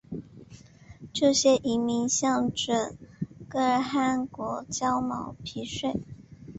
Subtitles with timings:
[1.13, 2.97] 这些遗民向准
[3.47, 6.01] 噶尔汗国交毛皮税。